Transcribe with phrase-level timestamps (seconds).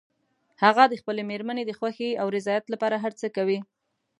[0.63, 3.59] هغه د خپلې مېرمنې د خوښې او رضایت لپاره هر څه کوي